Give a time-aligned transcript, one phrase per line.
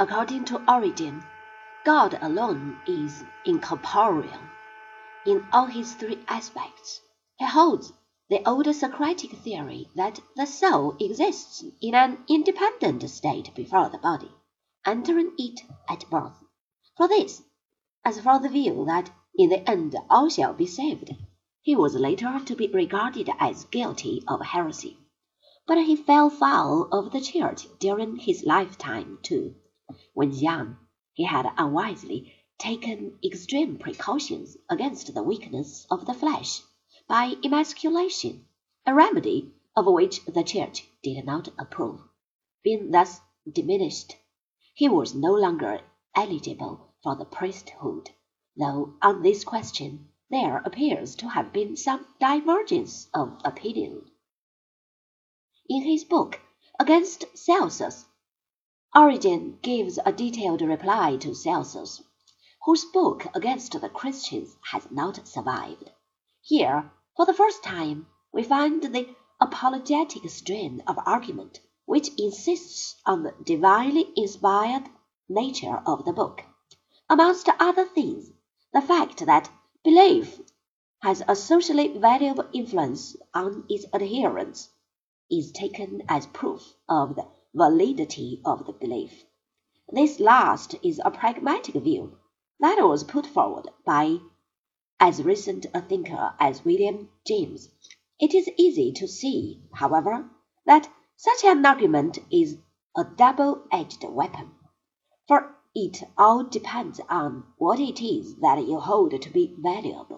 [0.00, 1.28] According to Origen,
[1.84, 4.48] God alone is incorporeal
[5.24, 7.00] in all his three aspects.
[7.36, 7.92] He holds
[8.28, 14.30] the old Socratic theory that the soul exists in an independent state before the body,
[14.86, 16.44] entering it at birth.
[16.96, 17.42] For this,
[18.04, 21.10] as for the view that in the end all shall be saved,
[21.60, 24.98] he was later to be regarded as guilty of heresy.
[25.66, 29.56] But he fell foul of the Church during his lifetime, too.
[30.18, 30.78] When young,
[31.12, 36.60] he had unwisely taken extreme precautions against the weakness of the flesh
[37.06, 38.44] by emasculation,
[38.84, 42.00] a remedy of which the Church did not approve.
[42.64, 44.16] Being thus diminished,
[44.74, 45.82] he was no longer
[46.16, 48.10] eligible for the priesthood,
[48.56, 54.10] though on this question there appears to have been some divergence of opinion.
[55.68, 56.40] In his book
[56.80, 58.07] Against Celsus,
[59.00, 62.02] Origen gives a detailed reply to Celsus,
[62.64, 65.92] whose book against the Christians has not survived.
[66.42, 73.22] Here, for the first time, we find the apologetic strain of argument which insists on
[73.22, 74.88] the divinely inspired
[75.28, 76.42] nature of the book.
[77.08, 78.32] Amongst other things,
[78.72, 79.48] the fact that
[79.84, 80.40] belief
[81.02, 84.70] has a socially valuable influence on its adherents
[85.30, 89.24] is taken as proof of the validity of the belief.
[89.92, 92.16] This last is a pragmatic view
[92.60, 94.18] that was put forward by
[95.00, 97.68] as recent a thinker as William James.
[98.20, 100.30] It is easy to see, however,
[100.66, 102.58] that such an argument is
[102.96, 104.50] a double-edged weapon,
[105.26, 110.17] for it all depends on what it is that you hold to be valuable.